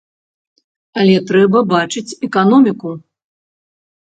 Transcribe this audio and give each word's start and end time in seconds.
Але 1.01 1.17
трэба 1.31 1.59
бачыць 1.75 2.15
эканоміку. 2.29 2.89